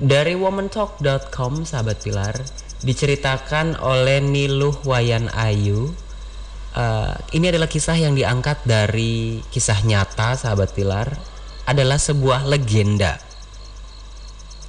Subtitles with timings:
[0.00, 2.32] Dari womantalk.com sahabat Pilar
[2.80, 5.92] diceritakan oleh Niluh Wayan Ayu.
[6.72, 11.12] Uh, ini adalah kisah yang diangkat dari kisah nyata sahabat Pilar
[11.68, 13.20] adalah sebuah legenda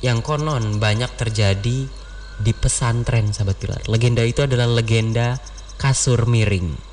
[0.04, 1.88] yang konon banyak terjadi
[2.36, 3.82] di pesantren sahabat Pilar.
[3.88, 5.40] Legenda itu adalah legenda
[5.80, 6.91] kasur miring.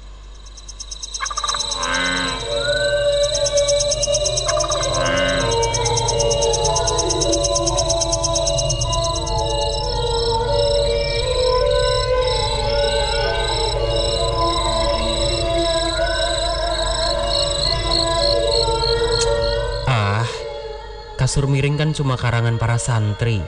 [21.28, 23.44] Kasur miring kan cuma karangan para santri.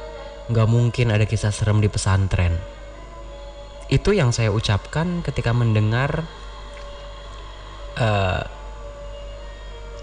[0.52, 2.52] Nggak mungkin ada kisah serem di pesantren.
[3.88, 6.28] Itu yang saya ucapkan ketika mendengar
[7.96, 8.44] uh,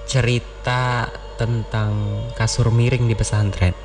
[0.09, 1.93] cerita tentang
[2.33, 3.77] kasur miring di pesantren.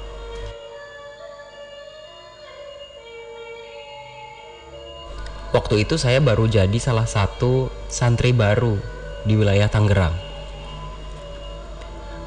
[5.52, 8.80] Waktu itu saya baru jadi salah satu santri baru
[9.28, 10.31] di wilayah Tangerang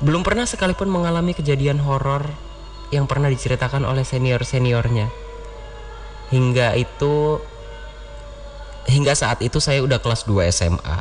[0.06, 2.30] belum pernah sekalipun mengalami kejadian horor
[2.94, 5.10] yang pernah diceritakan oleh senior-seniornya.
[6.30, 7.42] Hingga itu
[8.86, 11.00] hingga saat itu saya udah kelas 2 SMA.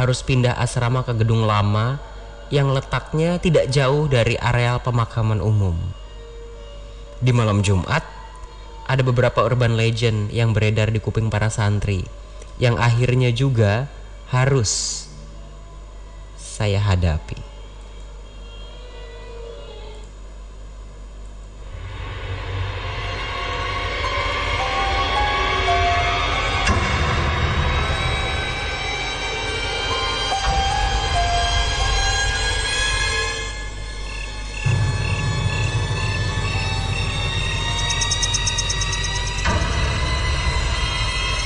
[0.00, 2.00] Harus pindah asrama ke gedung lama
[2.48, 5.76] yang letaknya tidak jauh dari areal pemakaman umum.
[7.20, 8.08] Di malam Jumat,
[8.88, 12.08] ada beberapa urban legend yang beredar di kuping para santri
[12.56, 13.92] yang akhirnya juga
[14.32, 15.04] harus
[16.40, 17.53] saya hadapi.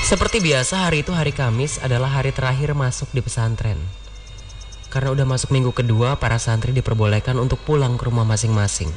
[0.09, 3.77] Seperti biasa hari itu hari Kamis adalah hari terakhir masuk di pesantren.
[4.89, 8.89] Karena udah masuk minggu kedua, para santri diperbolehkan untuk pulang ke rumah masing-masing.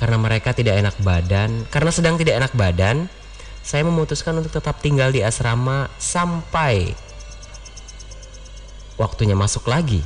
[0.00, 3.12] Karena mereka tidak enak badan, karena sedang tidak enak badan,
[3.60, 6.96] saya memutuskan untuk tetap tinggal di asrama sampai
[8.96, 10.00] waktunya masuk lagi.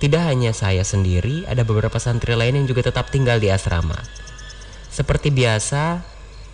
[0.00, 4.00] Tidak hanya saya sendiri, ada beberapa santri lain yang juga tetap tinggal di asrama.
[4.88, 6.00] Seperti biasa,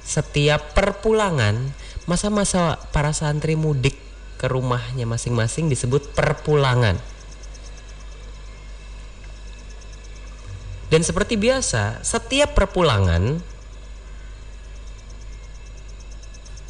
[0.06, 1.74] setiap perpulangan
[2.06, 3.98] masa-masa para santri mudik
[4.38, 6.94] ke rumahnya masing-masing disebut perpulangan.
[10.86, 13.42] Dan seperti biasa, setiap perpulangan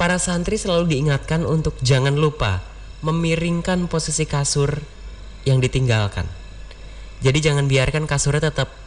[0.00, 2.64] para santri selalu diingatkan untuk jangan lupa
[3.04, 4.80] memiringkan posisi kasur
[5.44, 6.24] yang ditinggalkan.
[7.20, 8.85] Jadi jangan biarkan kasurnya tetap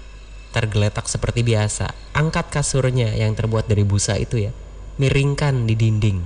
[0.49, 1.93] tergeletak seperti biasa.
[2.17, 4.51] Angkat kasurnya yang terbuat dari busa itu ya,
[4.97, 6.19] miringkan di dinding.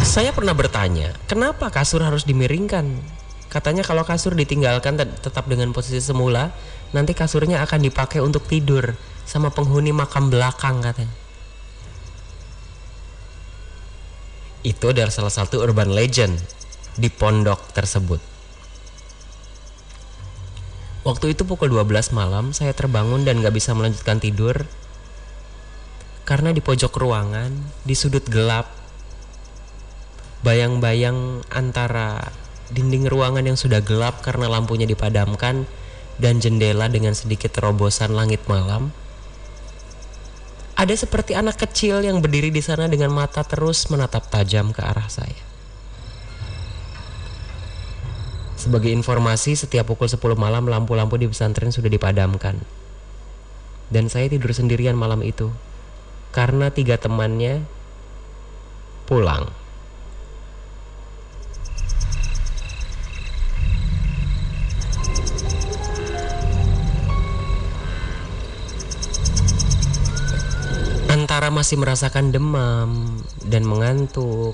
[0.00, 2.98] Saya pernah bertanya, kenapa kasur harus dimiringkan?
[3.46, 6.50] Katanya kalau kasur ditinggalkan tetap dengan posisi semula,
[6.90, 11.14] nanti kasurnya akan dipakai untuk tidur sama penghuni makam belakang katanya.
[14.66, 16.36] Itu adalah salah satu urban legend
[16.96, 18.18] di pondok tersebut.
[21.00, 24.68] Waktu itu pukul 12 malam saya terbangun dan gak bisa melanjutkan tidur
[26.28, 27.50] karena di pojok ruangan,
[27.82, 28.70] di sudut gelap,
[30.46, 32.30] bayang-bayang antara
[32.70, 35.66] dinding ruangan yang sudah gelap karena lampunya dipadamkan
[36.22, 38.94] dan jendela dengan sedikit terobosan langit malam.
[40.78, 45.10] Ada seperti anak kecil yang berdiri di sana dengan mata terus menatap tajam ke arah
[45.10, 45.49] saya.
[48.60, 52.60] Sebagai informasi, setiap pukul 10 malam lampu-lampu di pesantren sudah dipadamkan.
[53.88, 55.48] Dan saya tidur sendirian malam itu.
[56.28, 57.64] Karena tiga temannya
[59.08, 59.48] pulang.
[71.08, 74.52] Antara masih merasakan demam dan mengantuk,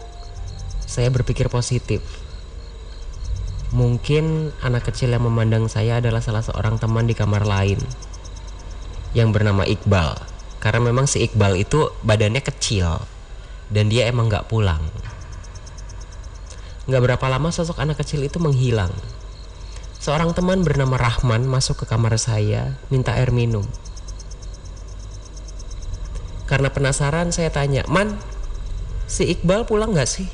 [0.87, 2.23] saya berpikir positif.
[3.75, 7.83] Mungkin anak kecil yang memandang saya adalah salah seorang teman di kamar lain
[9.11, 10.15] yang bernama Iqbal.
[10.63, 13.03] Karena memang si Iqbal itu badannya kecil
[13.71, 14.83] dan dia emang gak pulang.
[16.87, 18.95] Gak berapa lama sosok anak kecil itu menghilang.
[19.99, 23.67] Seorang teman bernama Rahman masuk ke kamar saya minta air minum.
[26.47, 28.15] Karena penasaran saya tanya, Man,
[29.11, 30.31] si Iqbal pulang gak sih?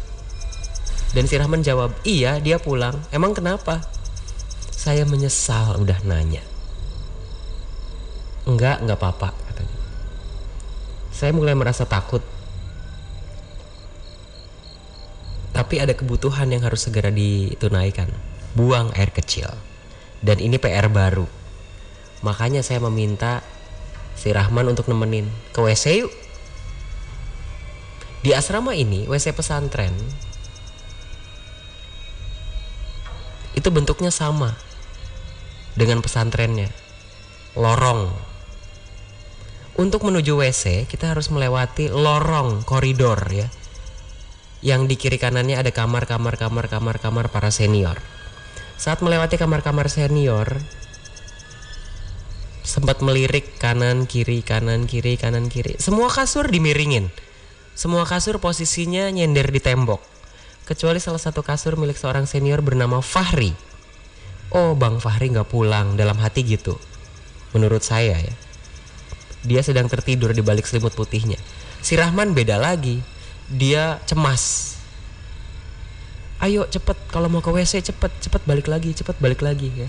[1.12, 2.97] Dan si Rahman jawab, iya dia pulang.
[3.12, 3.85] Emang kenapa?
[4.73, 6.41] Saya menyesal udah nanya.
[8.49, 9.79] Enggak, enggak apa-apa katanya.
[11.12, 12.25] Saya mulai merasa takut.
[15.53, 18.09] Tapi ada kebutuhan yang harus segera ditunaikan.
[18.56, 19.53] Buang air kecil.
[20.25, 21.29] Dan ini PR baru.
[22.25, 23.44] Makanya saya meminta
[24.17, 26.12] si Rahman untuk nemenin ke WC yuk.
[28.25, 29.93] Di asrama ini, WC pesantren
[33.62, 34.59] itu bentuknya sama
[35.79, 36.75] dengan pesantrennya.
[37.55, 38.11] Lorong.
[39.79, 43.47] Untuk menuju WC kita harus melewati lorong koridor ya.
[44.67, 48.03] Yang di kiri kanannya ada kamar kamar kamar kamar kamar para senior.
[48.75, 50.59] Saat melewati kamar-kamar senior
[52.67, 55.79] sempat melirik kanan kiri kanan kiri kanan kiri.
[55.79, 57.14] Semua kasur dimiringin.
[57.79, 60.12] Semua kasur posisinya nyender di tembok
[60.73, 63.53] kecuali salah satu kasur milik seorang senior bernama Fahri.
[64.49, 66.81] Oh, Bang Fahri nggak pulang dalam hati gitu.
[67.53, 68.35] Menurut saya ya.
[69.45, 71.37] Dia sedang tertidur di balik selimut putihnya.
[71.85, 73.05] Si Rahman beda lagi.
[73.53, 74.77] Dia cemas.
[76.41, 79.89] Ayo cepet kalau mau ke WC cepet cepet balik lagi cepet balik lagi ya.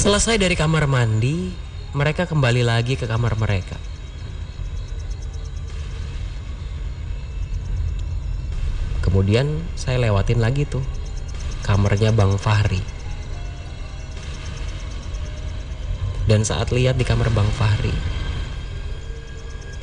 [0.00, 1.52] Selesai dari kamar mandi,
[1.92, 3.76] mereka kembali lagi ke kamar mereka.
[9.04, 10.80] Kemudian saya lewatin lagi tuh
[11.68, 12.80] kamarnya Bang Fahri.
[16.24, 17.92] Dan saat lihat di kamar Bang Fahri,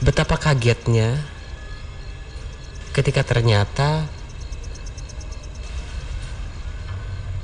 [0.01, 1.13] betapa kagetnya
[2.89, 4.09] ketika ternyata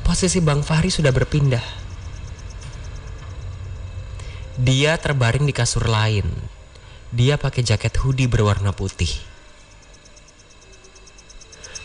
[0.01, 1.82] posisi Bang Fahri sudah berpindah
[4.63, 6.23] dia terbaring di kasur lain.
[7.11, 9.11] Dia pakai jaket hoodie berwarna putih.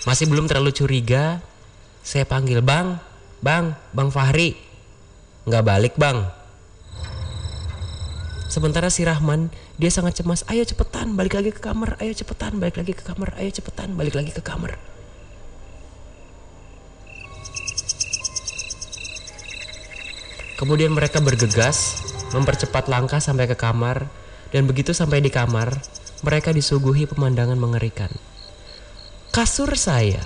[0.06, 1.42] Masih belum terlalu curiga,
[2.06, 2.96] saya panggil bang,
[3.42, 4.54] bang, bang Fahri.
[5.44, 6.22] Nggak balik bang.
[8.48, 10.46] Sementara si Rahman, dia sangat cemas.
[10.48, 12.00] Ayo cepetan, balik lagi ke kamar.
[12.00, 13.36] Ayo cepetan, balik lagi ke kamar.
[13.36, 14.80] Ayo cepetan, balik lagi ke kamar.
[20.56, 24.08] Kemudian mereka bergegas mempercepat langkah sampai ke kamar,
[24.52, 25.76] dan begitu sampai di kamar,
[26.24, 28.10] mereka disuguhi pemandangan mengerikan.
[29.28, 30.24] Kasur saya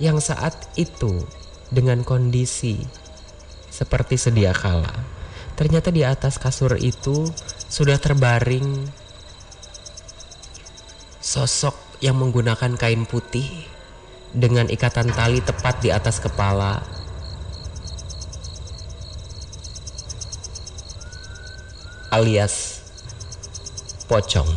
[0.00, 1.22] yang saat itu
[1.68, 2.80] dengan kondisi
[3.68, 4.90] seperti sedia kala,
[5.54, 7.28] ternyata di atas kasur itu
[7.68, 8.88] sudah terbaring
[11.20, 13.46] sosok yang menggunakan kain putih
[14.32, 16.97] dengan ikatan tali tepat di atas kepala
[22.08, 22.80] alias
[24.08, 24.48] pocong.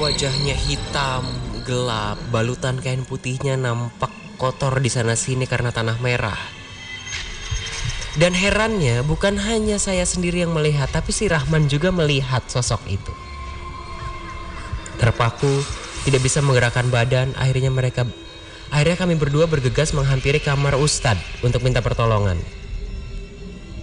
[0.00, 1.24] Wajahnya hitam,
[1.64, 6.63] gelap, balutan kain putihnya nampak kotor di sana sini karena tanah merah.
[8.14, 13.10] Dan herannya bukan hanya saya sendiri yang melihat, tapi si Rahman juga melihat sosok itu.
[15.02, 15.66] Terpaku,
[16.06, 18.06] tidak bisa menggerakkan badan, akhirnya mereka
[18.70, 22.38] akhirnya kami berdua bergegas menghampiri kamar Ustadz untuk minta pertolongan.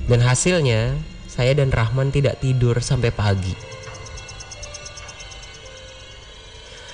[0.08, 0.96] Dan hasilnya,
[1.28, 3.56] saya dan Rahman tidak tidur sampai pagi.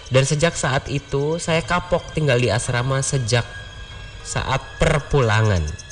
[0.10, 3.46] Dan sejak saat itu, saya kapok tinggal di asrama sejak
[4.26, 5.87] saat perpulangan.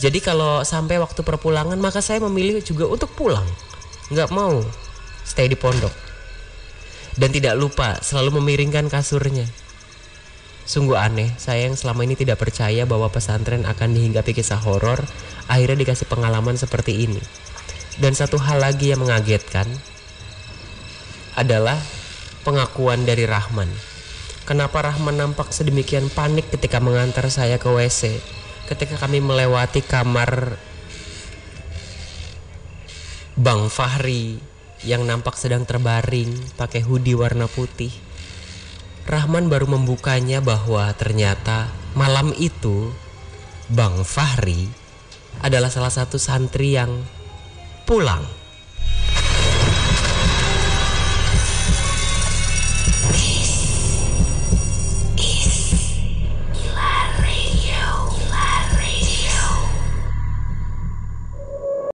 [0.00, 3.44] Jadi kalau sampai waktu perpulangan maka saya memilih juga untuk pulang.
[4.08, 4.64] Nggak mau
[5.28, 5.92] stay di pondok.
[7.20, 9.44] Dan tidak lupa selalu memiringkan kasurnya.
[10.64, 15.02] Sungguh aneh, saya yang selama ini tidak percaya bahwa pesantren akan dihinggapi kisah horor,
[15.50, 17.20] akhirnya dikasih pengalaman seperti ini.
[17.98, 19.66] Dan satu hal lagi yang mengagetkan
[21.34, 21.76] adalah
[22.46, 23.68] pengakuan dari Rahman.
[24.46, 28.22] Kenapa Rahman nampak sedemikian panik ketika mengantar saya ke WC?
[28.70, 30.54] Ketika kami melewati kamar
[33.34, 34.38] Bang Fahri
[34.86, 37.90] yang nampak sedang terbaring pakai hoodie warna putih.
[39.10, 41.66] Rahman baru membukanya bahwa ternyata
[41.98, 42.94] malam itu
[43.66, 44.70] Bang Fahri
[45.42, 47.02] adalah salah satu santri yang
[47.90, 48.22] pulang